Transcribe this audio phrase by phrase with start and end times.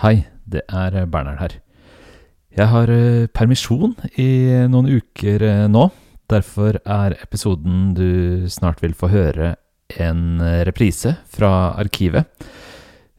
[0.00, 1.54] Hei, det er Bernhard her.
[2.56, 5.90] Jeg har eh, permisjon i noen uker eh, nå.
[6.32, 9.50] Derfor er episoden du snart vil få høre,
[10.00, 12.24] en eh, reprise fra arkivet.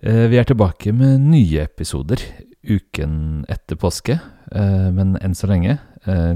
[0.02, 2.23] Vi er tilbake med nye episoder
[2.66, 4.16] uken etter påske,
[4.50, 5.75] men enn så lenge,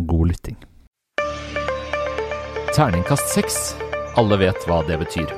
[0.06, 0.60] god lytting.
[2.76, 3.58] Terningkast seks.
[4.22, 5.34] Alle vet hva det betyr.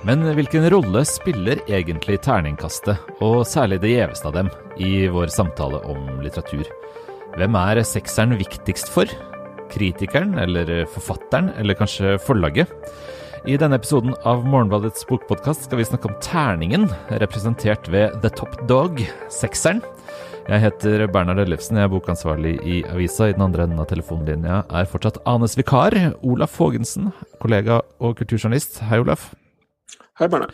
[0.00, 4.46] Men hvilken rolle spiller egentlig terningkastet, og særlig det gjeveste av dem,
[4.80, 6.64] i vår samtale om litteratur?
[7.36, 9.10] Hvem er sekseren viktigst for?
[9.70, 12.72] Kritikeren, eller forfatteren, eller kanskje forlaget?
[13.44, 16.88] I denne episoden av Morgenbladets bokpodkast skal vi snakke om terningen,
[17.20, 19.82] representert ved The Top Dog, sekseren.
[20.48, 23.28] Jeg heter Bernhard Ellefsen, jeg er bokansvarlig i avisa.
[23.28, 25.94] I den andre enden av telefonlinja er fortsatt Anes vikar,
[26.24, 27.12] Olaf Fågensen,
[27.44, 28.80] kollega og kulturjournalist.
[28.88, 29.28] Hei, Olaf.
[30.20, 30.50] Hei, Berne.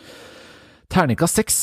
[0.87, 1.55] Terninga seks.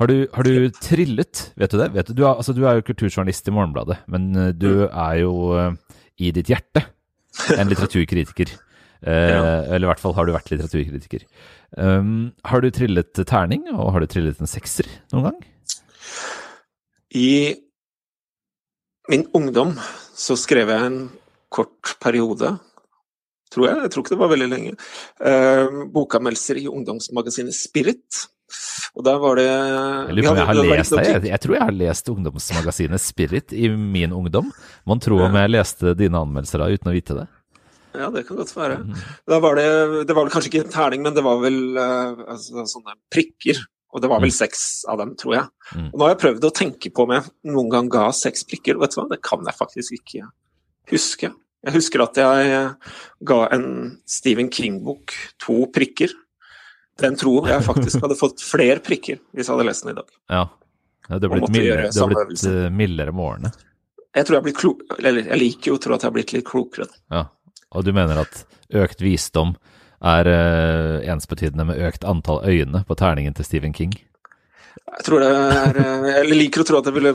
[0.00, 1.42] Har du, har du, trillet?
[1.54, 1.92] Vet du det?
[1.94, 4.96] Vet du, du, er, altså, du, er, jo kulturjournalist i Morgenbladet, men eh, du mm.
[5.04, 6.82] er jo uh, i ditt hjerte
[7.54, 8.50] en litteraturkritiker.
[9.06, 9.44] Uh, ja.
[9.68, 11.22] Eller i hvert fall har du vært litteraturkritiker.
[11.78, 15.38] Um, har du trillet terning, og har du trillet en sekser noen gang?
[17.14, 17.30] I
[19.06, 19.76] min ungdom
[20.18, 21.02] så skrev jeg en
[21.54, 22.56] kort periode
[23.54, 23.84] tror jeg.
[23.84, 24.74] Jeg tror ikke det var veldig lenge.
[25.30, 28.26] Eh, bokanmeldelser i ungdomsmagasinet Spirit.
[28.96, 30.94] Og der var det Jeg, på jeg, har lest.
[30.96, 34.52] Jeg, jeg, tror jeg har lest ungdomsmagasinet Spirit i min ungdom.
[34.88, 37.26] Mon tro om jeg leste dine anmeldelser da uten å vite det?
[37.98, 38.78] Ja, det kan godt være.
[38.84, 38.94] Mm.
[39.42, 39.66] Var det,
[40.08, 43.60] det var vel kanskje ikke en terning, men det var vel uh, altså, sånne prikker.
[43.96, 44.36] Og det var vel mm.
[44.36, 45.50] seks av dem, tror jeg.
[45.72, 45.88] Mm.
[45.88, 48.76] Og nå har jeg prøvd å tenke på om jeg noen gang ga seks prikker.
[48.80, 50.28] Vet du hva, det kan jeg faktisk ikke
[50.92, 51.32] huske.
[51.66, 53.68] Jeg husker at jeg eh, ga en
[54.08, 56.12] Stephen King-bok to prikker.
[56.98, 60.12] Den tror jeg faktisk hadde fått flere prikker hvis jeg hadde lest den i dag.
[60.34, 60.44] Ja,
[61.08, 63.52] ja det har blitt, mildere, det har blitt uh, mildere med årene.
[64.16, 64.84] Jeg tror jeg har blitt klok...
[64.98, 66.88] Eller jeg liker jo å tro at jeg har blitt litt klokere.
[67.14, 67.26] Ja,
[67.74, 68.42] Og du mener at
[68.74, 69.54] økt visdom
[69.98, 73.94] er uh, ensbetydende med økt antall øyne på terningen til Stephen King?
[74.88, 77.12] Jeg tror det er Jeg liker å tro at det ville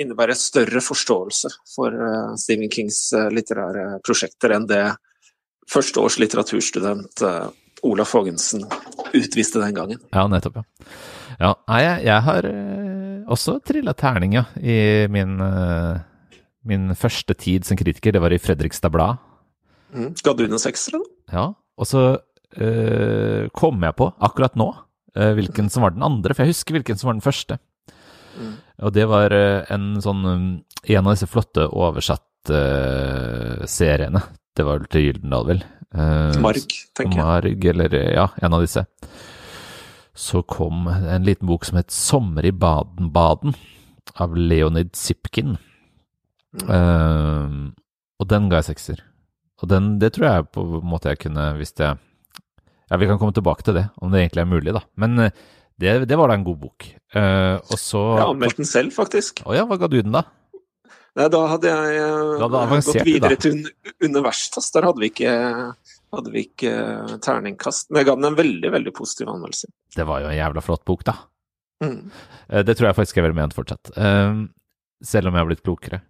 [0.00, 4.82] innebære større forståelse for eh, Stephen Kings eh, litterære prosjekter enn det
[5.70, 7.46] førsteårs litteraturstudent eh,
[7.86, 8.64] Olaf Fågensen
[9.14, 10.00] utviste den gangen.
[10.14, 10.88] Ja, nettopp, ja.
[11.40, 12.48] ja jeg, jeg, har
[13.34, 15.36] også trilla terning, ja, i min,
[16.64, 18.16] min første tid som kritiker.
[18.16, 19.20] Det var i Fredrikstad Blad.
[19.94, 20.14] Mm.
[20.24, 21.12] Ga du noen sekser, da?
[21.34, 22.02] Ja, og så
[22.58, 24.70] øh, kom jeg på, akkurat nå,
[25.14, 27.58] hvilken som var den andre, for jeg husker hvilken som var den første.
[28.34, 28.54] Mm.
[28.82, 30.46] Og det var uh, en sånn um,
[30.90, 34.24] En av disse flotte oversatte uh, seriene.
[34.54, 35.62] Det var vel til Gyldendal, vel?
[36.42, 37.22] Marg, tenker jeg.
[37.22, 38.82] Marg, eller ja, en av disse.
[40.18, 43.54] Så kom en liten bok som het 'Sommer i Baden-Baden'
[44.18, 45.56] av Leonid Zipkin.
[46.54, 47.74] Mm.
[48.18, 49.00] og den ga jeg sekser.
[49.62, 51.98] Og den, det tror jeg på en måte jeg kunne, hvis jeg
[52.90, 54.84] ja, vi kan komme tilbake til det, om det egentlig er mulig, da.
[55.00, 55.42] Men eh,
[55.80, 56.86] det, det var da en god bok.
[57.14, 59.42] Uh, og så Jeg anmeldte den selv, faktisk.
[59.48, 60.24] Å ja, hva ga du den, da?
[61.14, 61.98] Nei, da hadde jeg
[62.42, 63.60] da hadde gått videre til
[64.02, 64.70] Universitas.
[64.74, 65.34] Der hadde vi ikke,
[66.14, 66.72] hadde vi ikke
[67.22, 67.90] terningkast.
[67.90, 69.70] Men jeg ga den en veldig, veldig positiv anmeldelse.
[69.94, 71.14] Det var jo en jævla flott bok, da.
[71.84, 72.00] Mm.
[72.66, 73.92] Det tror jeg faktisk er veldig ment fortsatt.
[73.94, 76.02] selv om jeg har blitt klokere.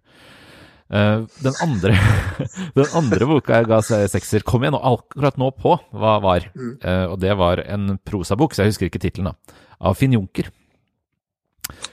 [0.85, 1.95] Uh, den, andre,
[2.77, 6.45] den andre boka jeg ga sekser, kom igjen, og akkurat nå på hva var.
[6.53, 9.33] Uh, og det var en prosabok, så jeg husker ikke tittelen.
[9.81, 10.51] Av Finn Junker.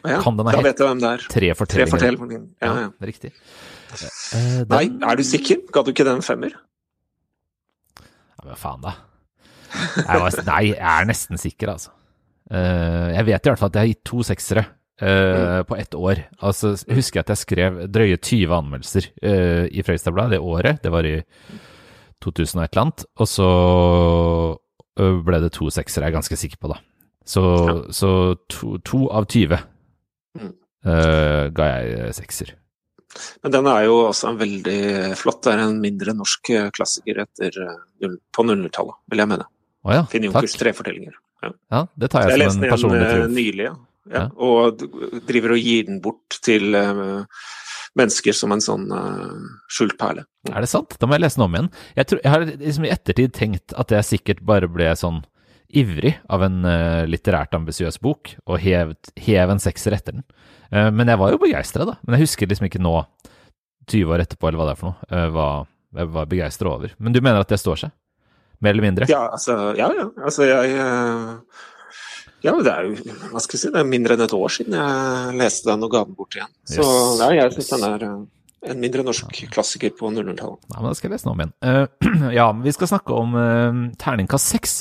[0.05, 1.25] Ja, da vet jeg hvem det er.
[1.33, 1.89] Tre fortellinger.
[1.89, 2.45] Tre fortellinger.
[2.61, 2.91] Ja, ja.
[2.91, 3.33] ja riktig.
[3.95, 4.69] Uh, den...
[4.75, 5.65] Nei, er du sikker?
[5.73, 6.53] Ga du ikke den femmer?
[7.97, 8.99] Ja, men faen, da?
[9.73, 11.95] Jeg var, nei, jeg er nesten sikker, altså.
[12.53, 14.67] jeg vet i hvert fall at jeg har gitt to seksere
[15.03, 16.23] uh, på ett år.
[16.39, 20.83] Altså, jeg husker at jeg skrev drøye 20 anmeldelser uh, i Fredrikstad det året.
[20.83, 21.19] Det var i
[22.23, 23.05] 2000 og et eller annet.
[23.19, 23.51] Og så
[25.01, 26.81] uh, ble det to seksere, jeg er ganske sikker på, da.
[27.25, 27.77] Så, ja.
[27.95, 28.11] så
[28.51, 29.55] to, to, av 20
[30.41, 30.55] mm.
[31.55, 32.57] ga jeg sekser.
[33.45, 34.81] Men den er jo også en veldig
[35.21, 35.45] flott.
[35.45, 37.61] Det er en mindre norsk klassiker etter,
[38.03, 39.47] på 00-tallet, vil jeg mene.
[39.87, 41.15] Oh ja, Finn Junkers tre fortellinger.
[41.43, 41.53] Ja.
[41.75, 41.85] ja.
[41.95, 43.13] det tar jeg, jeg som en personlig triumf.
[43.13, 43.77] Jeg leste den nylig, ja
[44.11, 44.83] ja, og
[45.29, 47.23] driver og gir den bort til uh,
[47.99, 50.25] mennesker som en sånn uh, skjult perle.
[50.51, 50.97] Er det sant?
[50.99, 51.71] Da må jeg lese den om igjen.
[51.99, 55.23] Jeg, tror, jeg har liksom i ettertid tenkt at jeg sikkert bare ble sånn
[55.73, 60.27] ivrig av en uh, litterært ambisiøs bok, og hev, hev en sekser etter den.
[60.73, 61.99] Men jeg var jo begeistra, da.
[62.01, 62.95] Men jeg husker liksom ikke nå,
[63.93, 65.49] 20 år etterpå, eller hva det er for noe, hva
[66.01, 66.95] jeg var begeistra over.
[66.97, 67.93] Men du mener at det står seg?
[68.65, 69.09] Mer eller mindre?
[69.11, 70.07] Ja, altså, ja, ja.
[70.23, 70.79] Altså, jeg
[72.43, 74.77] Ja, det er jo hva skal jeg si, det er mindre enn et år siden
[74.79, 76.55] jeg leste den og ga den bort igjen.
[76.67, 77.21] Så yes.
[77.23, 78.23] ja, jeg syns den er eh,
[78.73, 80.71] en mindre norsk klassiker på 00-tallet.
[80.71, 81.55] Nei, men da skal jeg lese den om igjen.
[81.67, 84.75] Uh, ja, vi skal snakke om uh, terningkast seks,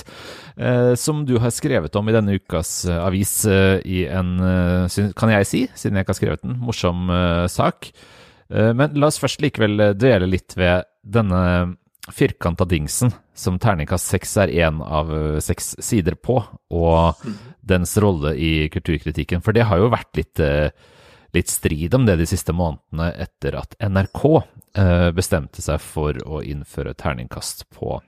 [0.58, 4.34] uh, som du har skrevet om i denne ukas avis i en,
[5.18, 7.10] kan jeg si, siden jeg ikke har skrevet den, morsom
[7.50, 7.92] sak.
[8.50, 11.42] men la oss først likevel dvele litt ved denne
[12.09, 15.12] firkanta dingsen som terningkast seks er én av
[15.44, 16.39] seks sider på,
[16.74, 17.36] og mm.
[17.62, 19.44] dens rolle i kulturkritikken.
[19.45, 20.42] For det har jo vært litt
[21.31, 26.42] litt strid om det de siste månedene etter at NRK eh, bestemte seg for å
[26.44, 28.00] innføre terningkast på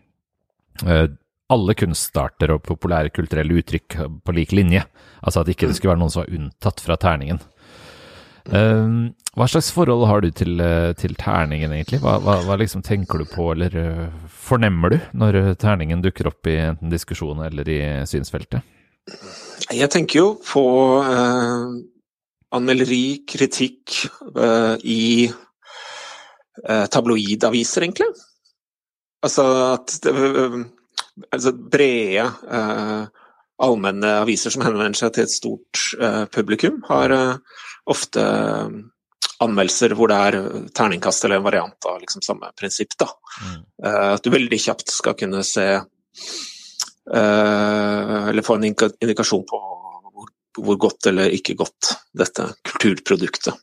[0.85, 1.07] eh,
[1.53, 4.83] alle kunstarter og populære kulturelle uttrykk på lik linje.
[5.21, 7.41] Altså at ikke det skulle være noen som var unntatt fra terningen.
[8.49, 10.59] Uh, hva slags forhold har du til,
[10.99, 12.01] til terningen, egentlig?
[12.03, 16.51] Hva, hva, hva, liksom tenker du på, eller uh, fornemmer du, når terningen dukker opp
[16.51, 18.61] i enten diskusjon eller i synsfeltet?
[19.73, 20.63] Jeg tenker jo på
[21.03, 21.73] uh,
[22.53, 23.95] anmelderi, kritikk
[24.37, 28.09] uh, i uh, tabloidaviser, egentlig.
[29.23, 30.61] Altså at uh,
[31.31, 32.29] altså brede,
[33.63, 35.81] allmenne aviser som henvender seg til et stort
[36.33, 37.13] publikum, har
[37.89, 38.23] ofte
[39.43, 40.37] anmeldelser hvor det er
[40.75, 42.95] terningkast eller en variant av liksom samme prinsipp.
[42.99, 43.09] Da.
[43.43, 43.61] Mm.
[44.13, 45.65] at du veldig kjapt skal kunne se
[47.13, 49.59] Eller få en indikasjon på
[50.61, 53.53] hvor godt eller ikke godt dette kulturproduktet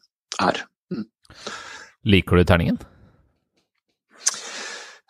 [0.43, 0.65] er.
[0.91, 1.07] Mm.
[2.11, 2.81] Liker du terningen?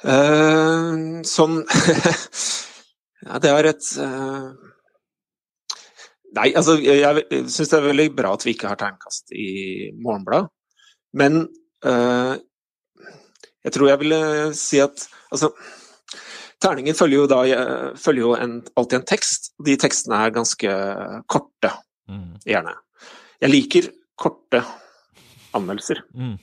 [0.01, 1.61] Uh, sånn
[3.27, 4.70] Ja, det er et uh...
[6.37, 9.91] Nei, altså jeg, jeg syns det er veldig bra at vi ikke har terningkast i
[9.99, 10.51] Morgenbladet.
[11.19, 11.43] Men
[11.87, 12.35] uh,
[13.67, 14.21] jeg tror jeg ville
[14.59, 15.53] si at altså
[16.61, 17.39] Terningen følger jo, da,
[17.97, 19.47] følger jo en, alltid en tekst.
[19.65, 20.73] De tekstene er ganske
[21.33, 21.71] korte,
[22.05, 22.43] mm.
[22.45, 22.75] gjerne.
[23.41, 23.89] Jeg liker
[24.21, 24.61] korte
[25.57, 26.03] anmeldelser.
[26.13, 26.35] Mm.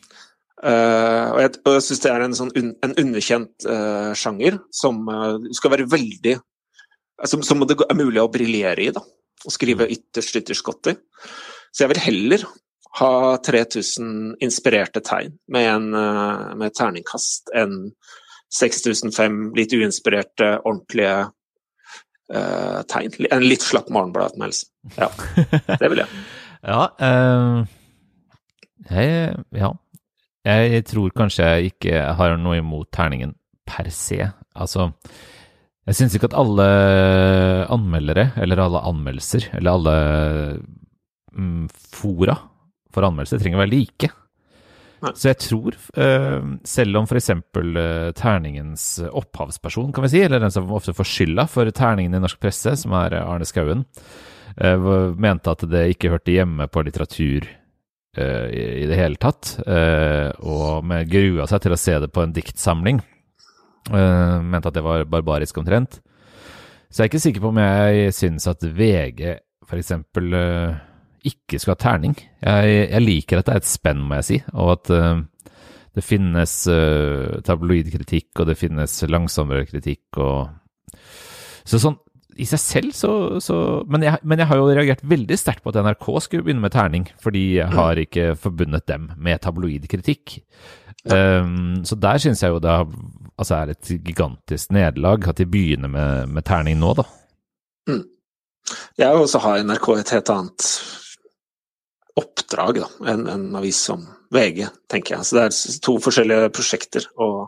[0.58, 4.58] Uh, og jeg, og jeg syns det er en, sånn un, en underkjent uh, sjanger
[4.74, 6.34] som uh, skal være veldig
[7.30, 8.90] som, som det er mulig å briljere i.
[8.94, 9.04] da,
[9.46, 9.92] Og skrive mm.
[9.94, 10.96] ytterst, ytterst godt i.
[11.72, 12.46] Så jeg vil heller
[12.98, 13.12] ha
[13.46, 15.92] 3000 inspirerte tegn med, en,
[16.58, 17.92] med terningkast enn
[18.54, 21.28] 6005 litt uinspirerte, ordentlige
[22.34, 23.14] uh, tegn.
[23.32, 24.70] En litt slapp morgenbladanmeldelse.
[24.98, 25.10] Ja,
[25.82, 26.24] det vil jeg.
[26.64, 27.60] ja, uh,
[28.88, 29.74] jeg, ja.
[30.48, 33.34] Jeg tror kanskje jeg ikke har noe imot terningen
[33.68, 34.22] per se.
[34.56, 34.94] Altså,
[35.88, 36.68] jeg syns ikke at alle
[37.72, 39.98] anmeldere, eller alle anmeldelser, eller alle
[41.32, 42.36] mm, fora
[42.92, 44.10] for anmeldelser trenger å være like.
[44.98, 47.30] Så jeg tror, uh, selv om f.eks.
[47.30, 52.24] Eh, terningens opphavsperson, kan vi si, eller den som ofte får skylda for terningen i
[52.24, 53.86] norsk presse, som er Arne Skauen,
[54.58, 57.48] uh, mente at det ikke hørte hjemme på litteratur
[58.18, 62.32] i, i, det hele tatt, og med grua seg til å se det på en
[62.34, 63.04] diktsamling.
[63.92, 66.00] Mente at det var barbarisk omtrent.
[66.88, 69.38] Så jeg er ikke sikker på om jeg syns at VG
[69.68, 69.92] f.eks.
[70.16, 70.78] Uh,
[71.28, 72.16] ikke skal ha terning.
[72.40, 75.52] Jeg, jeg, liker at det er et spenn, må jeg si, og at uh,
[75.98, 80.54] det finnes uh, tabloidkritikk, og det finnes langsommere kritikk, og
[81.68, 81.98] Så sånn
[82.38, 83.12] i seg selv så,
[83.42, 83.56] så
[83.90, 86.72] men, jeg, men, jeg, har jo reagert veldig sterkt på at NRK skulle begynne med
[86.76, 89.42] terning, fordi jeg har ikke forbundet dem med
[91.06, 92.74] Um, så der syns jeg jo det
[93.38, 97.06] altså er et gigantisk nederlag at de begynner med, med terning nå, da.
[97.88, 98.04] Mm.
[99.00, 100.70] Jeg også har NRK et helt annet
[102.18, 105.28] oppdrag da, enn en avis som VG, tenker jeg.
[105.28, 107.06] Så det er to forskjellige prosjekter.
[107.22, 107.48] Og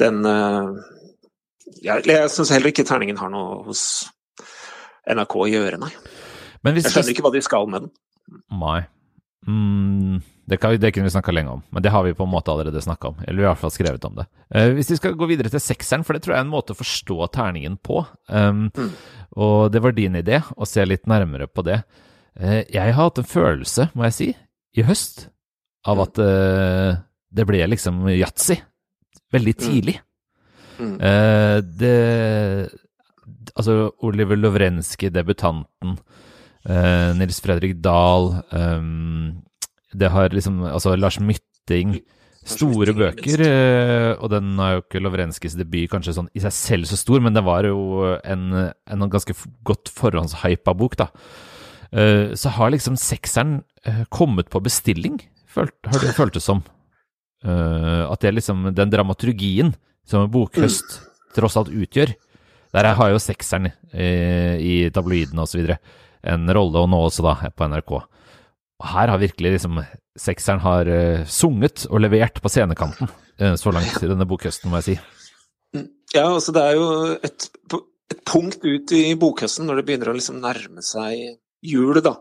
[0.00, 0.72] den uh,
[1.82, 4.06] Jeg, jeg syns heller ikke terningen har noe hos
[5.06, 5.92] NRK å gjøre, nei.
[6.64, 7.92] jeg skjønner ikke hva de skal med den.
[8.58, 8.80] Nei.
[9.46, 12.30] Mm, det, kan, det, kunne vi snakka lenge om, men det har vi på en
[12.30, 13.20] måte allerede snakka om.
[13.26, 14.28] Eller i hvert fall skrevet om det.
[14.54, 16.76] Uh, hvis vi skal gå videre til sekseren, for det tror jeg er en måte
[16.76, 18.04] å forstå terningen på.
[18.30, 18.92] Um, mm.
[19.42, 21.80] Og det var din idé å se litt nærmere på det.
[22.36, 24.28] Eh, jeg har hatt en følelse, må jeg si,
[24.76, 25.26] i høst,
[25.86, 26.98] av at uh,
[27.30, 28.58] det ble liksom yatzy
[29.34, 29.62] veldig mm.
[29.62, 30.00] tidlig.
[30.78, 30.96] Mm.
[31.00, 31.96] Uh, det
[33.56, 35.94] Altså, Oliver Lovrenskij, debutanten,
[36.68, 39.38] uh, Nils Fredrik Dahl um,
[39.96, 41.96] Det har liksom Altså, Lars Mytting
[42.46, 43.42] Store bøker,
[44.22, 47.34] og den er jo ikke Lovrenskijs debut kanskje sånn i seg selv så stor, men
[47.34, 48.44] det var jo en,
[48.86, 49.34] en ganske
[49.66, 51.08] godt forhåndshypa bok, da.
[51.90, 55.18] Eh, så har liksom sekseren eh, kommet på bestilling,
[55.50, 56.62] følt, har det føltes som.
[57.42, 59.74] Eh, at det er liksom den dramaturgien
[60.06, 61.00] som en bokhøst
[61.36, 62.14] tross alt utgjør.
[62.76, 65.66] Der har jo sekseren eh, i tabloidene osv.
[66.26, 67.92] en rolle, og nå også da på NRK.
[68.82, 69.80] Og her har virkelig liksom
[70.20, 74.80] sekseren har uh, sunget og levert på scenekanten uh, så langt i denne bokhøsten, må
[74.80, 74.98] jeg si.
[76.14, 76.86] Ja, altså det er jo
[77.26, 77.48] et,
[78.12, 82.12] et punkt ut i bokhøsten når det begynner å liksom nærme seg jul, da,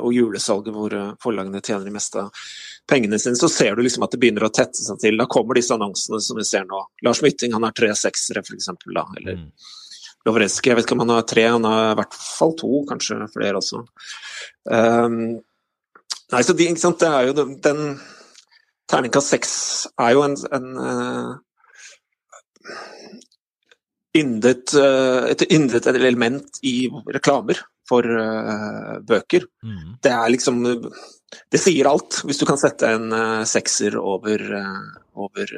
[0.00, 2.46] og julesalget hvor forlagene tjener de meste av
[2.88, 5.18] pengene sine, så ser du liksom at det begynner å tette seg til.
[5.20, 6.80] Da kommer disse annonsene som vi ser nå.
[7.06, 8.70] Lars Mytting han har tre seksere, f.eks.
[8.86, 9.50] da, eller mm.
[10.26, 13.20] Lovreski, jeg vet ikke om han har tre, han har i hvert fall to, kanskje
[13.32, 13.84] flere også.
[14.72, 15.38] Um,
[16.32, 17.82] nei, så de, ikke sant, det er jo den, den
[18.88, 19.52] Terningkast seks
[20.00, 21.32] er jo en, en uh,
[24.16, 29.44] yndet, uh, et yndet element i reklamer for uh, bøker.
[29.64, 29.98] Mm.
[30.04, 30.64] Det er liksom
[31.52, 33.12] Det sier alt, hvis du kan sette en
[33.44, 34.40] sekser over,
[35.12, 35.50] over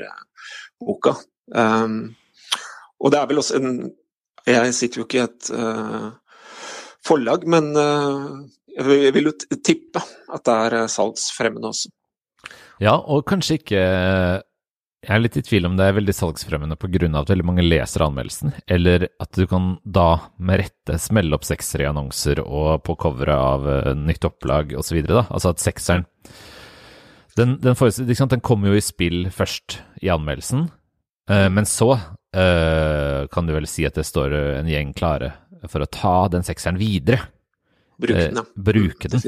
[0.82, 1.14] boka.
[1.54, 2.16] Um,
[2.98, 3.70] og det er vel også en
[4.46, 5.50] Jeg sitter jo ikke i et
[7.06, 7.70] forlag, men
[8.76, 11.90] jeg vil jo tippe at det er salgsfremmende også.
[12.80, 13.82] Ja, og kanskje ikke
[15.00, 17.08] jeg er litt i tvil om det er veldig salgsfremmende pga.
[17.16, 21.86] at veldig mange leser anmeldelsen, eller at du kan da med rette smelle opp seksere
[21.86, 25.00] i annonser og på coveret av uh, nytt opplag osv.
[25.08, 26.04] Altså at sekseren
[27.38, 30.66] den, den, den, kommer jo i spill først i anmeldelsen,
[31.30, 31.94] men så
[32.34, 35.30] kan du vel si at det står en gjeng klare
[35.70, 37.22] for å ta den sekseren videre.
[38.00, 38.44] Bruke den, ja.
[38.70, 39.24] Bruke den.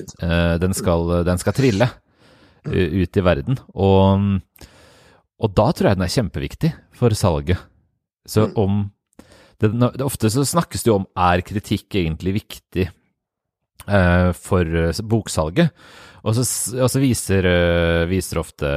[0.62, 1.88] den, skal, den skal trille
[2.64, 3.58] ut i verden.
[3.74, 4.40] Og
[5.42, 7.62] og da tror jeg den er kjempeviktig for salget.
[8.28, 8.52] Så mm.
[8.62, 8.82] om
[9.62, 9.70] det,
[10.02, 12.98] Ofte så snakkes det jo om er kritikk egentlig viktig eh,
[14.38, 15.72] for uh, boksalget.
[16.22, 16.44] Og så,
[16.78, 18.68] og så viser, uh, viser, ofte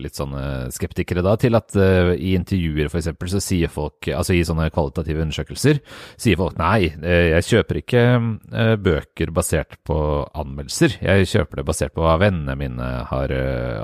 [0.00, 3.10] litt sånne skeptikere da til at uh, i intervjuer f.eks.
[3.34, 5.82] så sier folk, altså i sånne kvalitative undersøkelser,
[6.16, 8.04] sier folk nei, jeg kjøper ikke
[8.80, 9.98] bøker basert på
[10.32, 10.96] anmeldelser.
[11.04, 13.34] Jeg kjøper det basert på hva vennene mine har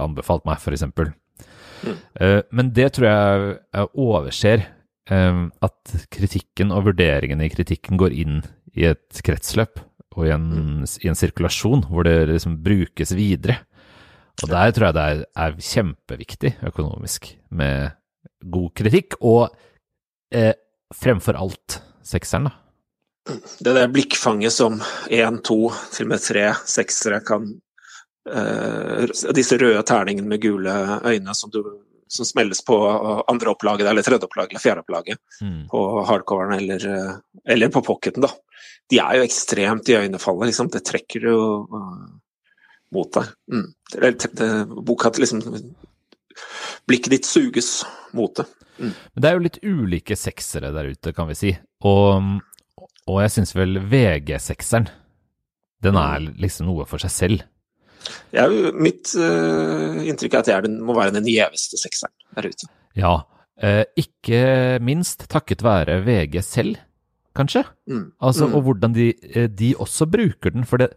[0.00, 0.88] anbefalt meg, f.eks.
[1.82, 1.98] Mm.
[2.54, 4.70] Men det tror jeg jeg overser.
[5.10, 8.36] Uh, at kritikken og vurderingene i kritikken går inn
[8.78, 9.80] i et kretsløp
[10.16, 10.86] og i en, mm.
[11.04, 13.62] i en sirkulasjon hvor det liksom brukes videre.
[14.42, 17.92] Og der tror jeg det er, er kjempeviktig økonomisk med
[18.42, 19.52] god kritikk, og
[20.34, 20.54] eh,
[20.96, 22.58] fremfor alt sekseren, da.
[23.62, 27.46] Det der blikkfanget som én, to, til og med tre seksere kan
[28.26, 29.04] eh,
[29.36, 30.74] disse røde terningene med gule
[31.06, 31.60] øyne som, du,
[32.10, 32.78] som smelles på
[33.30, 35.68] andre opplaget eller tredje opplaget eller fjerde opplaget mm.
[35.70, 37.14] på hardcoveren eller, eh,
[37.54, 38.32] eller, på pocketen, da.
[38.90, 40.70] De er jo ekstremt i øynefallet, liksom.
[40.72, 42.08] Det trekker jo uh,
[42.92, 43.30] mot deg.
[43.52, 43.68] Mm.
[43.92, 44.50] Det, det,
[44.86, 45.44] boka liksom
[46.88, 47.82] Blikket ditt suges
[48.16, 48.46] mot det.
[48.78, 48.92] Mm.
[49.14, 51.52] Men det er jo litt ulike seksere der ute, kan vi si.
[51.86, 52.40] Og,
[53.06, 54.88] og jeg syns vel VG-sekseren,
[55.84, 56.38] den er mm.
[56.42, 57.44] liksom noe for seg selv.
[58.34, 62.70] Ja, mitt uh, inntrykk er at det må være den gjeveste sekseren der ute.
[62.98, 63.14] Ja,
[63.62, 66.80] uh, ikke minst takket være VG selv,
[67.36, 67.64] kanskje.
[67.90, 68.06] Mm.
[68.20, 68.56] Altså, mm.
[68.56, 70.66] Og hvordan de, eh, de, også bruker den.
[70.68, 70.92] For det,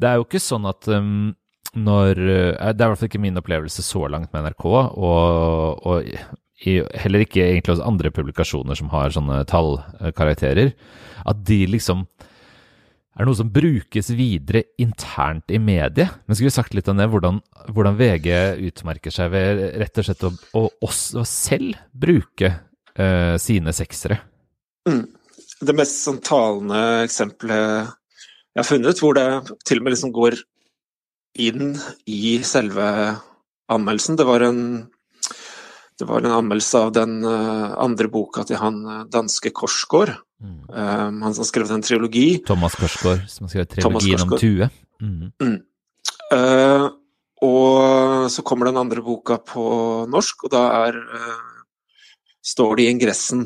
[0.00, 1.32] det er jo ikke sånn at um,
[1.72, 6.10] når Det er i hvert fall ikke min opplevelse så langt med NRK, og, og
[6.68, 10.74] i, heller ikke egentlig hos andre publikasjoner som har sånne tallkarakterer,
[11.24, 12.04] at de liksom
[13.12, 16.14] er noe som brukes videre internt i mediet.
[16.24, 18.28] Men skulle vi sagt litt om det, hvordan, hvordan VG
[18.70, 22.54] utmerker seg ved rett og slett å, å, å selv bruke
[22.96, 24.22] uh, sine seksere?
[24.88, 25.04] Mm.
[25.62, 27.92] Det mest sånn talende eksempelet
[28.52, 29.26] jeg har funnet, hvor det
[29.64, 30.36] til og med liksom går
[31.40, 31.76] inn
[32.10, 32.86] i selve
[33.72, 34.60] anmeldelsen, det var en
[36.00, 40.16] det var en anmeldelse av den uh, andre boka til han uh, danske Korsgaard.
[40.42, 40.56] Mm.
[40.66, 42.26] Um, han som har skrevet en trilogi.
[42.48, 44.68] Thomas Korsgaard, som har skrevet trilogien om Tue.
[45.02, 45.30] Mm.
[45.38, 45.58] Mm.
[46.32, 46.88] Uh,
[47.44, 49.64] og så kommer den andre boka på
[50.10, 50.98] norsk, og da er
[52.42, 53.44] står det i ingressen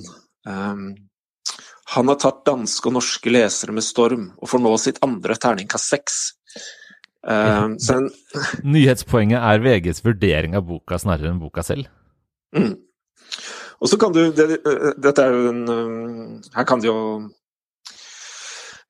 [0.49, 0.89] um,
[1.95, 5.93] Han har tatt danske og norske lesere med storm, og får nå sitt andre terningkast
[5.93, 6.17] seks.
[7.27, 7.77] Um,
[8.75, 11.89] Nyhetspoenget er VGs vurdering av boka snarere enn boka selv?
[12.55, 12.75] Mm.
[13.83, 14.61] Og så kan du det,
[15.03, 17.01] Dette er jo en øh, Her kan du jo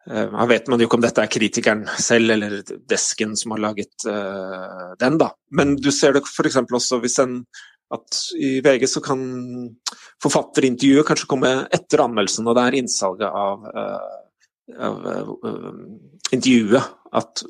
[0.06, 4.04] Her vet man jo ikke om dette er kritikeren selv eller desken som har laget
[4.06, 5.32] uh, den, da.
[5.50, 6.60] Men du ser det f.eks.
[6.62, 7.40] også hvis en
[7.94, 9.20] at i VG så kan
[10.22, 15.74] forfatterintervjuet kanskje komme etter anmeldelsen, og det er innsalget av, uh, av uh,
[16.34, 17.40] intervjuet at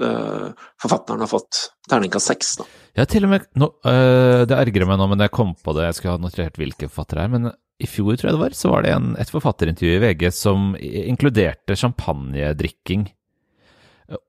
[0.79, 2.51] forfatteren har fått terningkast seks.
[2.95, 5.89] Ja, til og med no, uh, Det ergrer meg nå, men jeg kom på det,
[5.89, 7.33] jeg skulle ha notert hvilke forfattere det er.
[7.33, 7.49] Men
[7.83, 10.71] i fjor, tror jeg det var, så var det en, et forfatterintervju i VG som
[10.79, 13.09] inkluderte champagnedrikking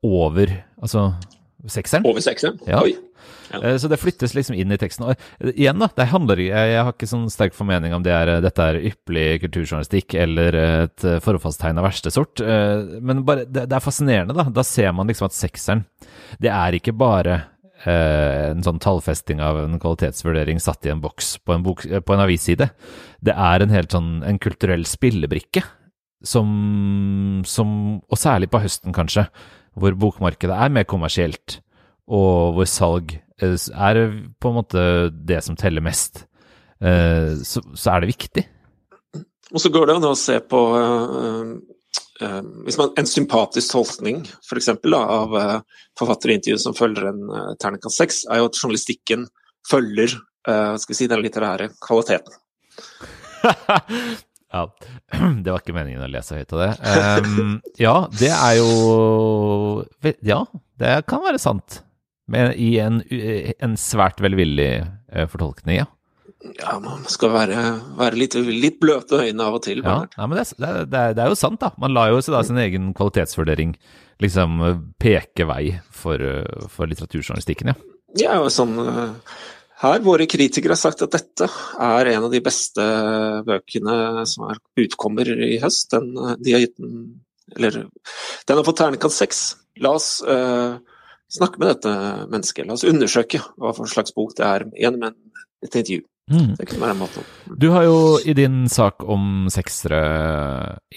[0.01, 1.11] over Altså
[1.71, 2.07] sekseren.
[2.07, 2.59] Over sekseren?
[2.67, 2.81] Ja.
[2.83, 2.95] Oi.
[3.51, 3.61] Ja.
[3.61, 5.07] Eh, så det flyttes liksom inn i teksten.
[5.07, 8.13] Og eh, igjen, da, det handler Jeg, jeg har ikke sånn sterk formening om det
[8.15, 13.67] er, eh, dette er ypperlig kulturjournalistikk eller et forfallstegn av verste sort, men bare, det,
[13.69, 14.47] det, er fascinerende, da.
[14.53, 15.85] Da ser man liksom at sekseren,
[16.43, 17.39] det er ikke bare
[17.85, 22.15] eh, en sånn tallfesting av en kvalitetsvurdering satt i en boks på en, bok, på
[22.15, 22.69] en avisside.
[23.23, 25.65] Det er en helt sånn en kulturell spillebrikke
[26.25, 27.69] som, som
[28.09, 29.27] Og særlig på høsten, kanskje,
[29.77, 31.59] hvor bokmarkedet er mer kommersielt,
[32.07, 33.99] og hvor salg Eh, er
[34.41, 36.25] på en måte det som teller mest,
[36.81, 38.45] eh, så, så er det viktig.
[39.53, 41.51] Og så går det an å se på uh,
[42.19, 47.21] uh, hvis man, en sympatisk tolkning for eksempel, da, av uh, forfatterintervjuet som følger en
[47.31, 49.29] uh, terningkast seks, er jo at journalistikken
[49.67, 50.17] følger
[50.47, 52.35] skal vi si, den litterære kvaliteten.
[54.53, 54.63] ja,
[55.43, 56.71] det var ikke meningen å lese høyt av det.
[57.25, 60.45] Um, ja, det er jo Ja,
[60.79, 61.81] det kan være sant.
[62.27, 65.87] Men i en, en svært velvillig eh, fortolkning, ja.
[66.59, 67.61] Ja, man skal være,
[67.97, 69.79] være litt, litt, bløte øyne av og til.
[69.83, 71.71] Ja, ja, men det, det, det, er, jo sant, da.
[71.81, 73.73] Man lar jo da sin egen kvalitetsvurdering
[74.23, 74.59] liksom
[75.01, 76.21] peke vei for,
[76.71, 77.79] for litteraturjournalistikken, ja.
[78.17, 79.39] Ja, sånn eh,
[79.81, 81.47] her våre kritikere har sagt at dette
[81.85, 82.83] er en av de beste
[83.45, 85.91] bøkene som er, utkommer i høst.
[85.93, 87.23] Den, de har gitt den
[87.55, 87.85] Eller
[88.47, 89.41] den har fått terningkast seks.
[89.79, 90.75] La oss uh,
[91.31, 91.93] snakke med dette
[92.27, 92.67] mennesket.
[92.67, 96.01] La oss undersøke hva for slags bok det er, gjennom et intervju.
[96.31, 96.55] Mm.
[96.59, 97.21] Det kunne være en måte.
[97.55, 99.99] Du har jo i din sak om seksere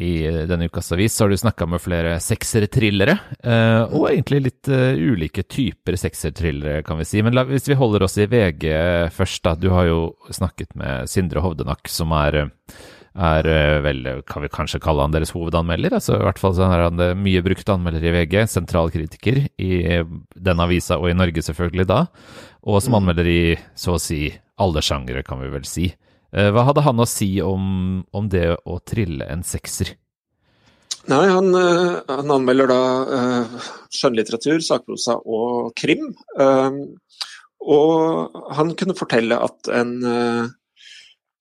[0.02, 0.12] i
[0.50, 3.18] denne ukas avis, så har du snakka med flere seksertrillere.
[3.38, 7.22] eh, og egentlig litt uh, ulike typer seksertrillere, kan vi si.
[7.22, 8.66] Men la, hvis vi holder oss i VG
[9.14, 9.54] først, da.
[9.54, 10.00] Du har jo
[10.34, 12.48] snakket med Sindre Hovdenak, som er
[13.10, 15.96] er eh, vel, kan vi kanskje kalle han deres hovedanmelder.
[15.98, 19.80] altså I hvert fall så er han mye brukt anmelder i VG, sentral kritiker i
[20.38, 22.04] den avisa og i Norge selvfølgelig da,
[22.62, 22.98] og som mm.
[23.00, 23.42] anmelder i
[23.78, 24.26] så å si
[24.60, 25.88] alle sjangere, kan vi vel si.
[26.30, 29.94] Eh, hva hadde han å si om, om det å trille en sekser?
[31.10, 36.12] Nei, han, eh, han anmelder da uh, skjønnlitteratur, sakprosa og krim.
[37.60, 39.92] Og han kunne fortelle at en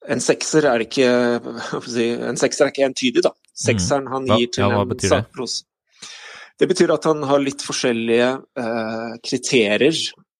[0.10, 1.08] en sekser er ikke
[1.86, 3.32] si, en sekser er ikke entydig, da.
[3.60, 5.66] Sekseren han gir til ja, en sakprosa
[6.60, 8.30] Det betyr at han har litt forskjellige
[9.28, 10.00] kriterier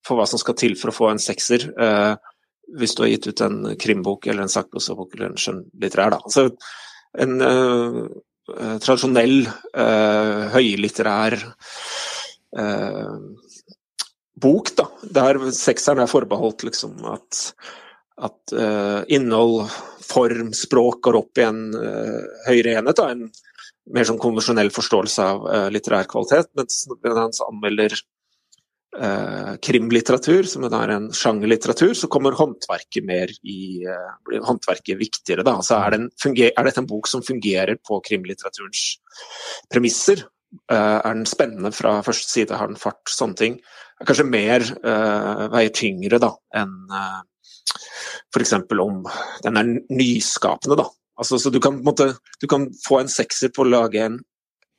[0.10, 1.70] for hva som skal til for å få en sekser.
[1.70, 2.14] Eh,
[2.80, 6.20] hvis du har gitt ut en krimbok eller en sakprosabok eller en skjønnlitterær.
[6.20, 6.50] Altså,
[7.18, 8.02] en eh,
[8.82, 9.44] tradisjonell
[10.50, 11.36] høylitterær
[14.42, 14.88] bok, da,
[15.20, 17.44] der sekseren er forbeholdt liksom at
[18.20, 19.70] at uh, innhold,
[20.04, 21.62] form, språk går opp i en
[22.50, 22.98] høyere enhet.
[22.98, 23.30] Da, en
[23.94, 26.50] mer sånn konvensjonell forståelse av litterær kvalitet.
[26.58, 27.96] Mens når han anmelder
[29.62, 33.86] krimlitteratur, som er en sjangerlitteratur, så kommer håndverket mer i
[34.26, 35.46] blir håndverket viktigere.
[35.46, 35.54] Da.
[35.62, 38.88] Altså er, det en, er dette en bok som fungerer på krimlitteraturens
[39.70, 40.26] premisser?
[40.74, 43.60] er den spennende fra første side, har den fart, sånne ting.
[44.02, 44.66] Er kanskje mer
[45.54, 46.74] veier tyngre da, enn
[48.34, 48.54] f.eks.
[48.82, 49.04] om
[49.44, 50.88] den er nyskapende, da.
[51.20, 54.20] Altså, så du kan, måtte, du kan, få en sekser på å lage en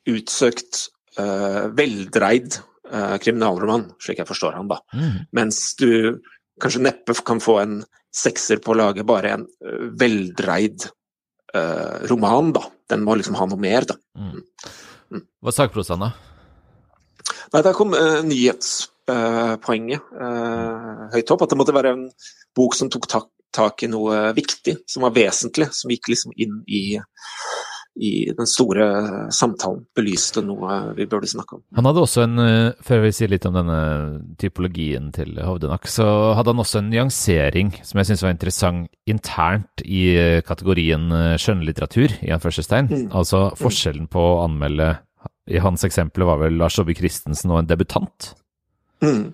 [0.09, 0.87] utsøkt,
[1.19, 2.57] uh, veldreid
[2.93, 4.77] uh, kriminalroman, slik jeg forstår han, da.
[4.93, 5.17] Mm.
[5.37, 5.91] Mens du
[6.61, 7.73] kanskje neppe kan få en
[8.13, 10.79] sekser på å lage bare en uh, veldreid
[12.07, 12.61] roman, da.
[12.87, 13.99] Den må liksom ha noe mer, da.
[14.15, 14.39] Mm.
[15.11, 15.23] Mm.
[15.43, 16.15] Hva er sakprosaen, da?
[17.51, 19.99] Nei, Der kom nyhetspoenget
[21.11, 21.43] høyt opp.
[21.43, 22.07] At det måtte være en
[22.55, 26.63] bok som tok tak, tak, i noe viktig, som var vesentlig, som gikk liksom inn
[26.71, 27.03] i,
[27.99, 28.85] i den store
[29.35, 31.63] samtalen, belyste noe vi burde snakke om.
[31.75, 33.79] Han hadde også en, eh, før vi sier litt om denne
[34.39, 36.05] typologien til Hovdenak, så
[36.37, 41.35] hadde han også en nyansering som jeg syns var interessant internt i eh, kategorien eh,
[41.41, 42.87] skjønnlitteratur, i anførselstegn.
[42.87, 43.05] Mm.
[43.11, 44.93] Altså forskjellen på å anmelde
[45.51, 48.31] I hans eksempel var vel Lars Saabye Christensen og en debutant.
[49.03, 49.33] Mm.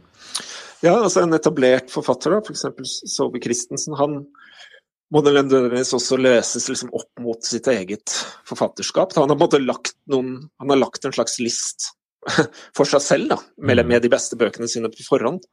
[0.81, 3.01] Ja, altså en etablert forfatter, da, f.eks.
[3.13, 4.23] Saabye Christensen, han
[5.13, 8.11] må nødvendigvis også løses liksom opp mot sitt eget
[8.47, 9.15] forfatterskap.
[9.15, 11.93] Han har, lagt noen, han har lagt en slags list
[12.77, 13.87] for seg selv, da, med, mm.
[13.93, 15.45] med de beste bøkene sine på forhånd.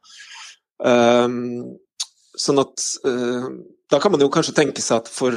[0.83, 1.77] Um,
[2.35, 3.47] sånn at uh,
[3.87, 5.31] Da kan man jo kanskje tenke seg at for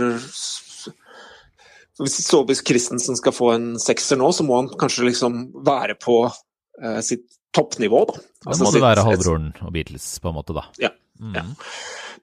[2.01, 6.25] Hvis Saabye Christensen skal få en sekser nå, så må han kanskje liksom være på
[6.27, 8.19] uh, sitt toppnivå, da.
[8.47, 10.67] Altså, da må det være halvbroren og Beatles, på en måte, da.
[10.83, 10.91] Ja.
[11.19, 11.35] Mm.
[11.35, 11.45] Ja.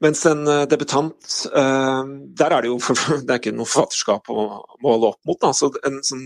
[0.03, 2.03] Mens en uh, debutant, uh,
[2.37, 2.79] der er det jo
[3.25, 4.47] det er ikke noe forfatterskap å
[4.83, 5.39] måle opp mot.
[5.41, 5.51] Da.
[5.55, 6.25] Så en sånn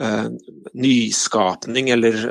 [0.00, 0.28] uh,
[0.74, 2.22] nyskapning eller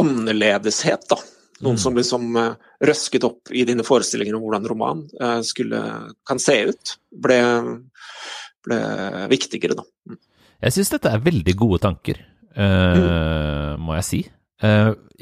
[0.00, 1.20] annerledeshet, da.
[1.62, 1.78] Noen mm.
[1.78, 2.38] som liksom
[2.82, 5.02] røsket opp i dine forestillinger om hvordan roman
[5.46, 5.78] skulle,
[6.26, 7.36] kan se ut, ble,
[8.66, 8.78] ble
[9.30, 9.84] viktigere, da.
[10.08, 10.18] Mm.
[10.64, 12.18] Jeg syns dette er veldig gode tanker,
[12.56, 13.78] mm.
[13.84, 14.20] må jeg si.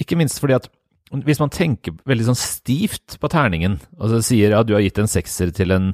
[0.01, 0.71] ikke minst fordi at
[1.11, 4.85] hvis man tenker veldig sånn stivt på terningen, og så sier at ja, du har
[4.85, 5.89] gitt en sekser til en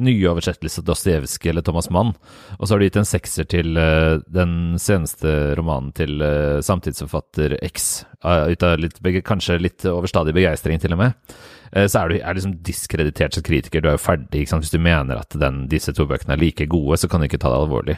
[0.00, 2.14] nyoversettelse av Dostojevskij eller Thomas Mann,
[2.56, 7.58] og så har du gitt en sekser til uh, den seneste romanen til uh, samtidsforfatter
[7.68, 8.96] X, uh, ut av litt,
[9.28, 11.36] kanskje litt overstadig begeistring til og med,
[11.72, 13.80] så er du er liksom diskreditert som kritiker.
[13.80, 14.42] Du er jo ferdig.
[14.44, 17.38] Hvis du mener at den, disse to bøkene er like gode, så kan du ikke
[17.40, 17.94] ta det alvorlig.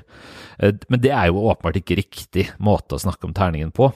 [0.62, 3.88] Men det er jo åpenbart ikke riktig måte å snakke om terningen på.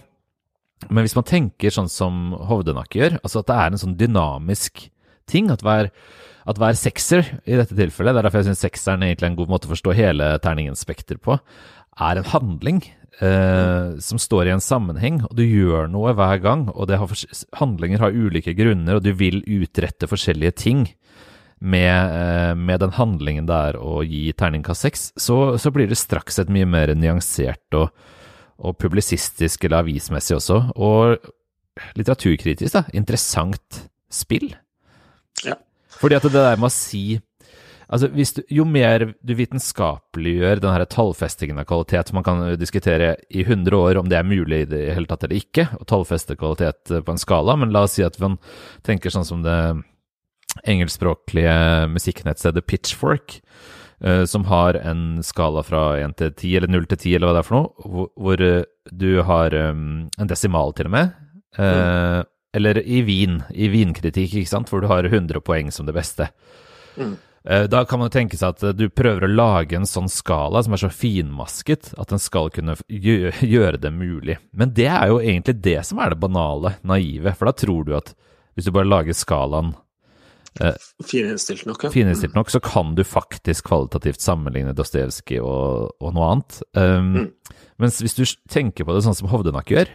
[0.86, 4.84] Men hvis man tenker sånn som Hovdenak gjør, altså at det er en sånn dynamisk
[5.28, 5.90] ting, at hver,
[6.48, 9.40] at hver sekser i dette tilfellet, det er derfor jeg syns sekseren egentlig er en
[9.40, 11.36] god måte å forstå hele terningens spekter på,
[11.98, 12.80] er en handling
[13.18, 17.14] eh, som står i en sammenheng, og du gjør noe hver gang, og har,
[17.58, 20.86] handlinger har ulike grunner, og du vil utrette forskjellige ting.
[21.58, 25.98] Med, eh, med den handlingen det er å gi terningkast seks, så, så blir det
[25.98, 27.90] straks et mye mer nyansert og,
[28.58, 31.18] og publisistisk eller avismessig også, og
[31.98, 34.50] litteraturkritisk, da, interessant spill.
[35.46, 35.54] Ja.
[35.98, 37.20] Fordi at det der med å si
[37.88, 43.40] Altså, du, Jo mer du vitenskapeliggjør den her tallfestingen av kvalitet Man kan diskutere i
[43.46, 46.92] 100 år om det er mulig i det hele tatt eller ikke å tallfeste kvalitet
[46.92, 48.36] på en skala, men la oss si at man
[48.84, 49.56] tenker sånn som det
[50.68, 53.38] engelskspråklige musikknettstedet Pitchfork,
[54.30, 57.40] som har en skala fra 1 til 10, eller 0 til 10, eller hva det
[57.42, 59.86] er for noe, hvor, hvor uh, du har um,
[60.18, 61.16] en desimal, til og med.
[61.58, 62.28] Uh, mm.
[62.58, 66.30] Eller i vin, i vinkritikk, ikke sant, hvor du har 100 poeng som det beste.
[66.98, 67.16] Mm.
[67.70, 70.80] Da kan man tenke seg at du prøver å lage en sånn skala som er
[70.82, 72.74] så finmasket at den skal kunne
[73.54, 74.36] gjøre det mulig.
[74.52, 77.32] Men det er jo egentlig det som er det banale, naive.
[77.38, 78.12] For da tror du at
[78.52, 79.87] hvis du bare lager skalaen Eh,
[81.06, 81.92] Fininnstilt nok, ja.
[81.94, 86.60] Fininnstilt nok, så kan du faktisk kvalitativt sammenligne Dostojevskij og, og, noe annet.
[86.74, 87.56] Um, mm.
[87.82, 89.90] Mens hvis du tenker på det sånn som Hovdenak gjør,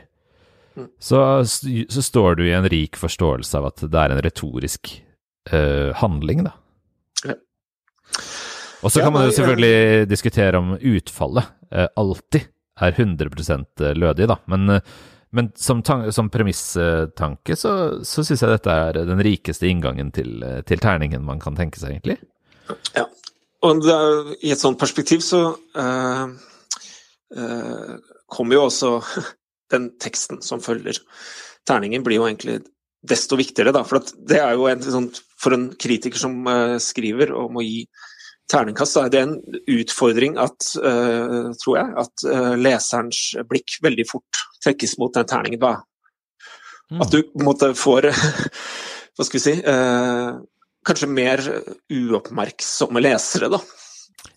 [0.79, 0.89] mm.
[1.03, 4.95] så, så, står du i en rik forståelse av at det er en retorisk
[5.51, 6.55] uh, handling, da.
[7.27, 7.37] Ja.
[8.83, 10.05] Og så ja, kan man jo selvfølgelig ja.
[10.11, 12.47] diskutere om utfallet uh, alltid
[12.83, 14.39] er 100 lødig, da.
[14.51, 14.95] Men uh,
[15.33, 15.81] men som,
[16.13, 17.73] som premisstanke så,
[18.05, 21.95] så syns jeg dette er den rikeste inngangen til, til, terningen man kan tenke seg,
[21.95, 22.19] egentlig.
[22.93, 23.07] Ja,
[23.65, 26.25] og er, i et sånt perspektiv så uh,
[27.37, 27.95] uh,
[28.29, 28.93] kommer jo også
[29.73, 31.01] den teksten som følger
[31.67, 32.59] terningen, blir jo egentlig
[33.03, 33.81] desto viktigere, da.
[33.87, 37.87] For det er jo en, for en kritiker som uh, skriver om å gi
[38.51, 39.35] terningkast, da er det en
[39.79, 45.61] utfordring at, uh, tror jeg, at uh, leserens blikk veldig fort trekkes mot den terningen.
[45.61, 45.75] Da.
[46.91, 47.03] Mm.
[47.05, 48.09] At du på en måte får
[49.13, 50.41] Hva skal vi si uh,
[50.83, 51.39] Kanskje mer
[51.93, 53.61] uoppmerksomme lesere, da.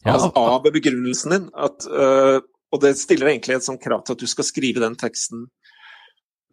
[0.05, 0.15] Ja.
[0.15, 1.49] Altså, av begrunnelsen din.
[1.59, 5.49] At, og det stiller egentlig et sånt krav til at du skal skrive den teksten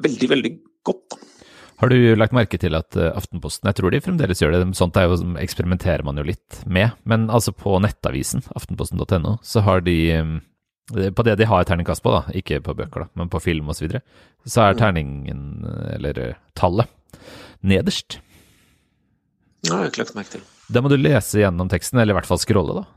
[0.02, 0.52] veldig, veldig
[0.90, 1.14] godt.
[1.14, 1.43] da.
[1.84, 4.96] Har du lagt merke til at eh, Aftenposten, jeg tror de fremdeles gjør det, sånt
[4.96, 9.98] er jo, eksperimenterer man jo litt med, men altså på nettavisen, aftenposten.no, så har de
[10.16, 13.68] eh, på det de har terningkast på, da, ikke på bøker, da, men på film
[13.68, 14.04] osv., så, videre,
[14.48, 14.80] så er mm.
[14.80, 15.44] terningen,
[15.98, 17.20] eller eh, tallet,
[17.60, 18.22] nederst.
[19.68, 20.50] Ja, jeg ikke lagt merke til.
[20.72, 22.88] Da må du lese gjennom teksten, eller i hvert fall scrolle, da,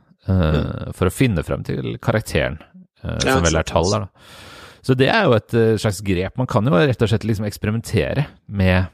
[0.94, 2.62] for å finne frem til karakteren,
[3.02, 4.46] som vel er tall der, da.
[4.86, 6.36] Så det er jo et eh, slags grep.
[6.38, 8.92] Man kan jo rett og slett liksom eksperimentere med,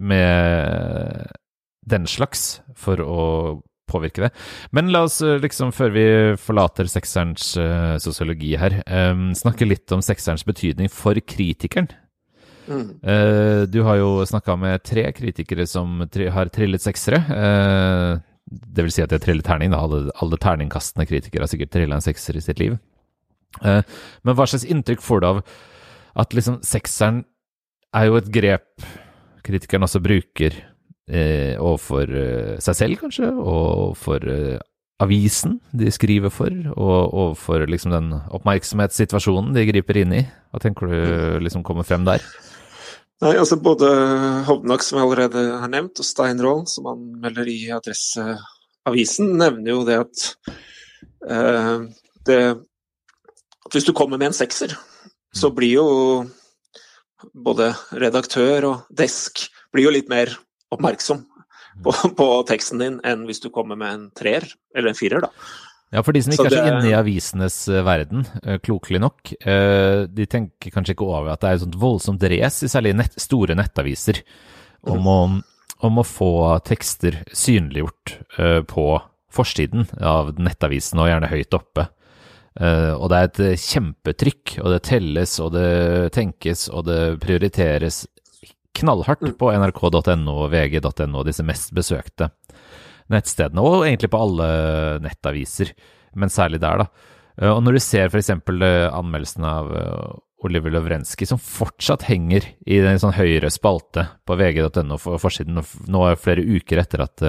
[0.00, 1.34] med
[1.88, 3.24] den slags for å
[3.88, 4.30] påvirke det.
[4.76, 6.06] Men la oss eh, liksom, før vi
[6.40, 11.90] forlater sekserens uh, sosiologi her, um, snakke litt om sekserens betydning for kritikeren.
[12.68, 12.88] Mm.
[13.00, 17.22] Uh, du har jo snakka med tre kritikere som tri har trillet seksere.
[17.28, 19.80] Uh, det vil si at de har trillet terning, da.
[19.84, 22.78] Alle, alle terningkastende kritikere har sikkert trilla en sekser i sitt liv.
[23.62, 23.82] Eh,
[24.22, 25.42] men hva slags inntrykk får du av
[26.18, 27.22] at liksom sekseren
[27.96, 28.88] er jo et grep
[29.48, 30.56] kritikeren også bruker
[31.08, 34.58] eh, overfor eh, seg selv, kanskje, og for eh,
[35.02, 40.22] avisen de skriver for, og overfor liksom den oppmerksomhetssituasjonen de griper inn i?
[40.52, 42.24] Hva tenker du liksom kommer frem der?
[43.22, 43.88] Nei, altså Både
[44.46, 49.80] Hovnak, som jeg allerede har nevnt, og Steinroll, som han melder i Adresseavisen, nevner jo
[49.88, 50.26] det at
[51.26, 51.74] eh,
[52.28, 52.42] det
[53.68, 54.74] at hvis du kommer med en sekser,
[55.36, 55.56] så mm.
[55.56, 55.88] blir jo
[57.34, 60.32] både redaktør og desk blir jo litt mer
[60.72, 61.24] oppmerksom
[61.84, 65.32] på, på, teksten din enn hvis du kommer med en treer eller en firer, da.
[65.94, 66.58] Ja, for de som ikke det...
[66.58, 71.06] er så inne i avisenes eh, verden, uh, klokelig nok, uh, de tenker kanskje ikke
[71.08, 74.20] over at det er et sånt voldsomt race i særlig nett, store nettaviser
[74.84, 75.08] om, mm.
[75.08, 75.16] å,
[75.88, 76.32] om, å, få
[76.68, 78.18] tekster synliggjort
[78.68, 78.84] på
[79.32, 81.88] forsiden av nettavisen, og gjerne høyt oppe.
[82.58, 85.68] Og det er et kjempetrykk, og det telles, og det
[86.16, 88.00] tenkes, og det prioriteres
[88.78, 89.36] knallhardt mm.
[89.38, 92.30] på nrk.no og vg.no, disse mest besøkte
[93.12, 94.48] nettstedene, og egentlig på alle
[95.04, 95.72] nettaviser,
[96.18, 97.14] men særlig der, da.
[97.40, 98.32] Eh, og når du ser f.eks.
[98.34, 100.16] Eh, anmeldelsen av eh,
[100.46, 105.58] Oliver Lovrenskij, som fortsatt henger i den sånn høyre spalte på vg.no for forsiden
[105.90, 107.24] nå er flere uker etter at,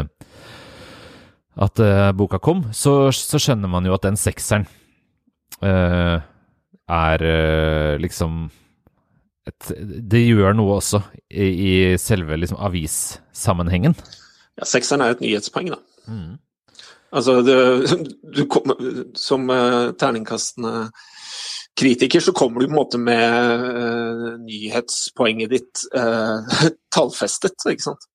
[1.65, 1.81] at
[2.13, 4.67] boka kom, så, så, skjønner man jo at den sekseren
[5.63, 6.19] uh,
[6.89, 8.49] er uh, liksom
[9.49, 9.71] et,
[10.11, 13.95] Det gjør noe også i, i selve liksom, avissammenhengen.
[14.59, 15.79] Ja, sekseren er et nyhetspoeng, da.
[16.09, 16.37] Mm.
[17.15, 17.55] Altså, det,
[18.37, 18.75] du kommer,
[19.17, 20.89] som uh, terningkastende
[21.79, 26.45] kritiker, så kommer du på en måte med uh, nyhetspoenget ditt uh,
[26.95, 28.09] tallfestet, ikke sant?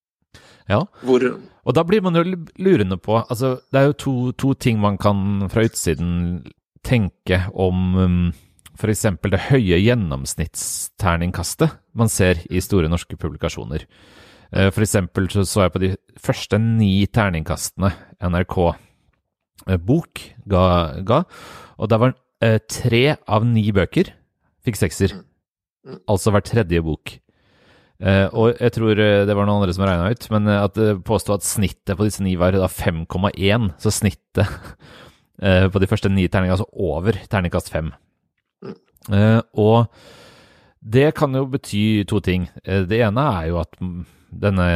[0.68, 1.20] Ja, Hvor,
[1.64, 2.22] og da blir man jo
[2.56, 6.40] lurende på altså, Det er jo to, to ting man kan fra utsiden
[6.84, 8.32] tenke om um,
[8.74, 9.06] f.eks.
[9.22, 13.86] det høye gjennomsnittsterningkastet man ser i store norske publikasjoner.
[14.54, 17.90] Eh, for eksempel så, så jeg på de første ni terningkastene
[18.22, 20.64] NRK eh, Bok ga,
[21.06, 21.22] ga
[21.78, 24.12] og da var eh, tre av ni bøker
[24.64, 25.18] fikk sekser.
[25.84, 26.00] Mm.
[26.10, 27.18] Altså hver tredje bok.
[28.04, 31.38] Uh, og jeg tror det var noen andre som regna ut, men at det påstod
[31.38, 33.68] at snittet på disse ni var da 5,1.
[33.80, 34.50] Så snittet
[35.42, 37.92] uh, på de første ni terningene, altså over terningkast fem.
[39.10, 39.90] Uh, og
[40.84, 42.46] det kan jo bety to ting.
[42.64, 43.72] Det ene er jo at
[44.34, 44.66] denne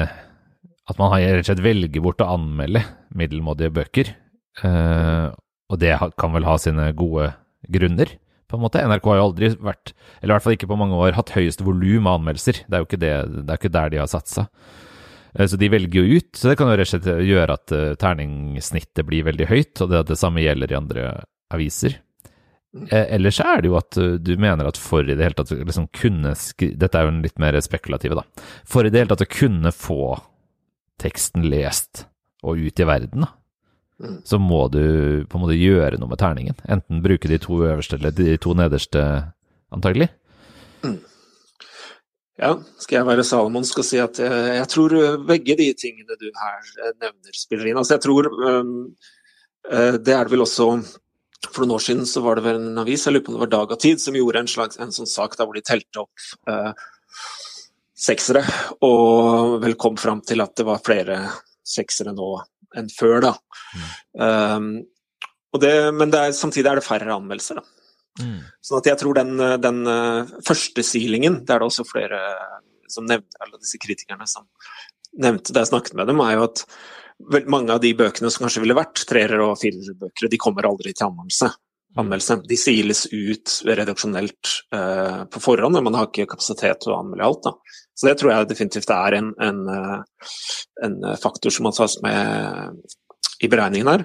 [0.89, 2.81] At man har rett og slett velger bort å anmelde
[3.13, 4.15] middelmådige bøker.
[4.63, 5.29] Uh,
[5.69, 7.29] og det kan vel ha sine gode
[7.69, 8.15] grunner,
[8.49, 8.81] på en måte.
[8.81, 11.61] NRK har jo aldri vært, eller i hvert fall ikke på mange år, hatt høyest
[11.67, 12.63] volum av anmeldelser.
[12.65, 14.47] Det er jo ikke, det, det er ikke der de har satsa.
[15.47, 16.33] Så de velger jo ut.
[16.35, 19.93] Så det kan jo rett og slett gjøre at uh, terningsnittet blir veldig høyt, og
[19.93, 21.09] det, det samme gjelder i andre
[21.55, 21.99] aviser.
[22.91, 25.87] Eh, ellers er det jo at du mener at for i det hele tatt liksom
[25.97, 28.45] kunne Dette er jo en litt mer spekulative, da.
[28.69, 30.19] For i det hele tatt å kunne få
[31.01, 32.05] teksten lest
[32.45, 33.31] og ut i verden, da,
[34.03, 34.19] mm.
[34.27, 36.59] så må du på en måte gjøre noe med terningen.
[36.71, 39.03] Enten bruke de to øverste eller de to nederste,
[39.75, 40.11] antagelig.
[40.85, 40.99] Mm.
[42.39, 44.95] Ja, skal jeg være Salomon skal si at jeg, jeg, tror
[45.27, 47.81] begge de tingene du her nevner, spiller inn.
[47.81, 48.75] Altså jeg tror um,
[49.67, 50.69] det er det vel også
[51.47, 53.45] for noen år siden så var det vel en avis, jeg lurer på om det
[53.45, 56.03] var Dag og Tid, som gjorde en slags en sånn sak der hvor de telte
[56.03, 56.73] opp uh,
[57.99, 58.43] seksere,
[58.87, 61.21] og vel kom fram til at det var flere
[61.67, 62.33] seksere nå
[62.79, 63.33] enn før, da.
[63.73, 63.89] Mm.
[64.21, 64.71] Um,
[65.63, 67.78] det, men det er, samtidig er det færre anmeldelser, da.
[68.19, 68.39] Mm.
[68.65, 72.23] Sånn at jeg tror den, den uh, første silingen, det er det også flere
[72.89, 74.47] som nevner, alle disse kritikerne som
[75.21, 76.65] nevnte da jeg snakket med dem, er jo at
[77.51, 81.09] mange av de bøkene som kanskje ville vært treere- og firerbøker, de kommer aldri til
[81.09, 81.51] anmeldelse.
[81.89, 82.01] Mm.
[82.03, 82.37] anmeldelse.
[82.49, 87.25] De siles ut redaksjonelt eh, på forhånd, men man har ikke kapasitet til å anmelde
[87.27, 87.49] alt.
[87.49, 87.81] Da.
[87.97, 90.29] Så det tror jeg definitivt er en, en, uh,
[90.87, 92.77] en faktor som må tas med
[93.43, 94.05] i beregningen her.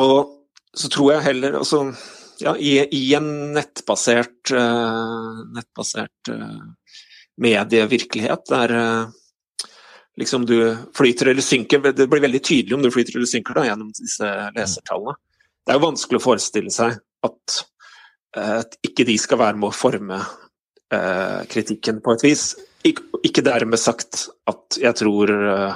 [0.00, 0.32] Og
[0.74, 1.84] så tror jeg heller altså,
[2.40, 6.32] ja, i, i, en nettbasert, uh, nettbasert
[7.38, 8.72] medievirkelighet der
[10.18, 11.92] liksom du flyter eller synker.
[11.92, 15.14] Det blir veldig tydelig om du flyter eller synker da, gjennom disse lesertallene.
[15.62, 17.58] Det er jo vanskelig å forestille seg at,
[18.38, 22.44] uh, ikke de skal være med å forme uh, kritikken på et vis.
[22.86, 25.74] Ik ikke dermed sagt at jeg tror uh,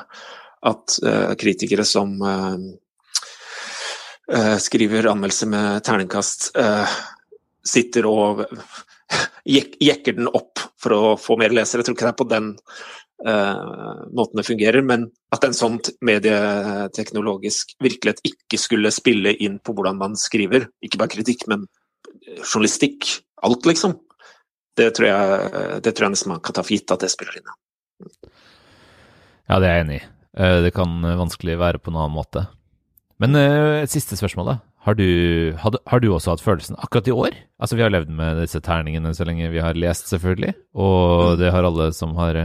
[0.62, 0.94] at
[1.42, 2.12] kritikere som
[4.62, 6.50] skriver anmeldelse med terningkast,
[7.68, 8.42] sitter og
[9.44, 11.82] jekker den opp for å få mer lesere.
[11.82, 12.48] Jeg tror ikke det er på den
[13.26, 19.74] uh, måten det fungerer, men at en sånn medieteknologisk virkelighet ikke skulle spille inn på
[19.76, 21.66] hvordan man skriver, ikke bare kritikk, men
[22.40, 23.10] journalistikk,
[23.42, 23.98] alt liksom,
[24.78, 25.52] det tror jeg,
[25.84, 27.54] det tror jeg nesten man kan ta for gitt at det spiller inn.
[29.50, 30.04] Ja, det er jeg enig i.
[30.38, 32.46] Eh, det kan vanskelig være på en annen måte.
[33.22, 34.56] Men eh, et siste spørsmål, da.
[34.82, 35.06] Har du,
[35.62, 37.36] had, har du, også hatt følelsen akkurat i år?
[37.62, 40.56] Altså, vi har levd med disse terningene så lenge vi har lest, selvfølgelig.
[40.74, 41.38] Og mm.
[41.38, 42.40] det har alle som har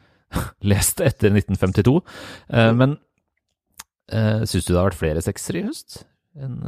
[0.72, 2.00] lest etter 1952.
[2.50, 2.98] Uh, men
[4.10, 6.02] uh, syns du det har vært flere seksere i høst?
[6.40, 6.58] En,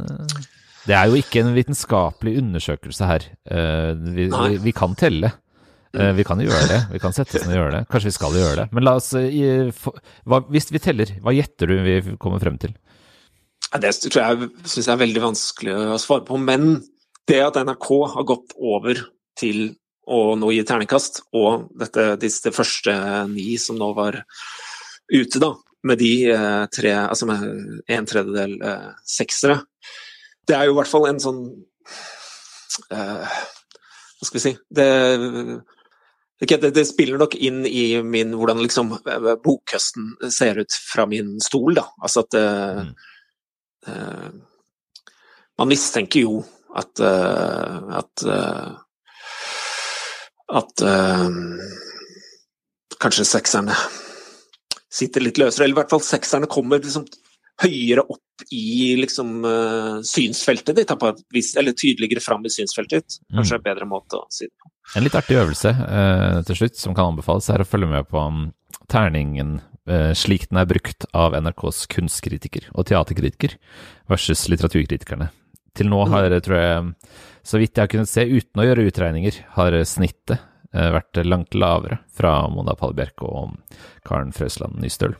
[0.87, 3.25] det er jo ikke en vitenskapelig undersøkelse her.
[4.03, 5.29] Vi, vi, vi, kan telle.
[5.93, 6.79] Eh, vi kan jo gjøre det.
[6.95, 7.81] Vi kan sette oss ned og gjøre det.
[7.91, 8.65] Kanskje vi skal gjøre det.
[8.73, 9.43] Men la oss i,
[10.25, 12.73] hva, Hvis vi teller, hva gjetter du vi kommer frem til?
[13.81, 16.37] Det tror jeg syns jeg er veldig vanskelig å svare på.
[16.37, 16.83] Men
[17.29, 18.99] det at NRK har gått over
[19.39, 22.93] til å nå gi terningkast, og dette, disse første
[23.31, 24.19] ni som nå var
[25.11, 25.53] ute, da,
[25.87, 27.43] med de eh, tre Altså med
[27.91, 29.61] en tredjedel eh, seksere,
[30.47, 31.39] det er jo i hvert fall en sånn
[32.91, 33.37] eh,
[34.17, 34.87] Hva skal vi si det,
[36.43, 41.37] det, det, spiller nok inn i min hvordan liksom eh, bokhøsten ser ut fra min
[41.43, 41.87] stol, da.
[42.03, 42.93] Altså at mm.
[43.87, 44.29] Uh,
[45.59, 46.39] man mistenker jo
[46.77, 48.71] at uh, at, uh,
[50.53, 50.85] at
[53.03, 53.75] kanskje sekserne
[54.93, 57.05] sitter litt løsere, eller i hvert fall sekserne kommer liksom
[57.63, 59.43] høyere opp i liksom,
[60.05, 63.17] synsfeltet ditt, eller tydeligere fram i synsfeltet ditt.
[63.33, 63.59] Kanskje mm.
[63.59, 64.71] en bedre måte å si det på.
[64.97, 65.73] En litt artig øvelse
[66.49, 68.47] til slutt som kan anbefales, er å følge med på um,
[68.91, 69.72] terningen Eh,
[70.15, 73.57] slik den er brukt av NRKs kunstkritiker og teaterkritiker
[74.07, 75.27] versus litteraturkritikerne.
[75.75, 77.11] Til nå har, tror jeg,
[77.43, 81.57] så vidt jeg har kunnet se uten å gjøre utregninger, har snittet eh, vært langt
[81.57, 83.57] lavere fra Mona Pallbjerk og
[84.07, 85.17] Karen Frøsland Nystøl.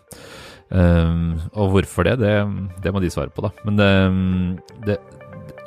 [0.73, 2.37] Um, og hvorfor det, det,
[2.81, 3.51] det, må de svare på, da.
[3.67, 3.89] Men det,
[4.87, 4.97] det,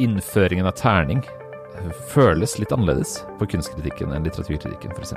[0.02, 1.20] innføringen av terning
[2.10, 5.14] føles litt annerledes på kunstkritikken enn litteraturkritikken, f.eks.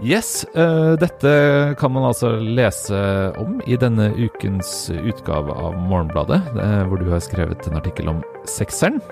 [0.00, 1.30] Yes, uh, dette
[1.76, 2.96] kan man altså lese
[3.36, 8.22] om i denne ukens utgave av Morgenbladet, uh, hvor du har skrevet en artikkel om
[8.48, 9.02] sekseren.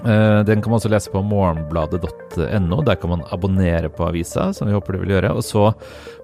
[0.00, 2.80] Uh, den kan man også lese på morgenbladet.no.
[2.86, 5.34] Der kan man abonnere på avisa, som vi håper du vil gjøre.
[5.36, 5.68] Og så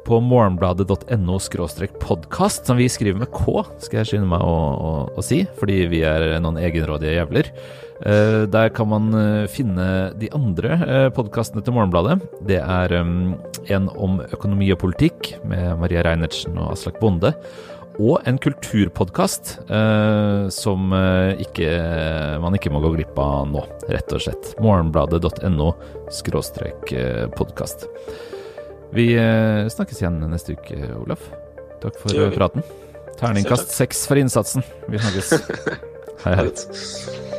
[0.09, 1.39] på morgenbladet.no
[2.01, 5.83] podkast, som vi skriver med K, skal jeg skynde meg å, å, å si, fordi
[5.93, 7.53] vi er noen egenrådige jævler.
[8.07, 12.21] Eh, der kan man eh, finne de andre eh, podkastene til Morgenbladet.
[12.47, 17.35] Det er en om økonomi og politikk med Maria Reinertsen og Aslak Bonde.
[17.99, 19.57] Og en kulturpodkast
[20.55, 20.93] som
[21.43, 21.71] ikke,
[22.39, 24.53] man ikke må gå glipp av nå, rett og slett.
[24.63, 25.73] Morgenbladet.no
[26.15, 26.95] skråstrek
[27.35, 27.89] podkast.
[28.95, 29.11] Vi
[29.75, 31.27] snakkes igjen neste uke, Olaf.
[31.83, 32.63] Takk for praten.
[33.19, 34.63] Terningkast seks for innsatsen.
[34.87, 35.35] Vi snakkes.
[36.25, 37.37] Hei, hei.